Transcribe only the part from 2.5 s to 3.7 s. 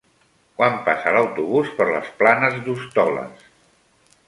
d'Hostoles?